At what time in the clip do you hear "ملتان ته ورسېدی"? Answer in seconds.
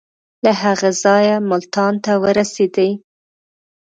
1.49-2.91